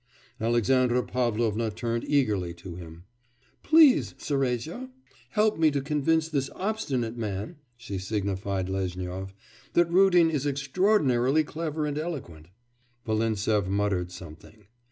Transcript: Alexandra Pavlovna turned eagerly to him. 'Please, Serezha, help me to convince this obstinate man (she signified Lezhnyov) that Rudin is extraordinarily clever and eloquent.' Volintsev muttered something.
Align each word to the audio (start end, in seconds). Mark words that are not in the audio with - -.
Alexandra 0.39 1.03
Pavlovna 1.05 1.69
turned 1.69 2.03
eagerly 2.09 2.55
to 2.55 2.73
him. 2.73 3.03
'Please, 3.61 4.15
Serezha, 4.17 4.89
help 5.29 5.59
me 5.59 5.69
to 5.69 5.79
convince 5.79 6.27
this 6.27 6.49
obstinate 6.55 7.15
man 7.17 7.57
(she 7.77 7.99
signified 7.99 8.67
Lezhnyov) 8.67 9.35
that 9.73 9.91
Rudin 9.91 10.31
is 10.31 10.47
extraordinarily 10.47 11.43
clever 11.43 11.85
and 11.85 11.99
eloquent.' 11.99 12.47
Volintsev 13.05 13.67
muttered 13.69 14.11
something. 14.11 14.65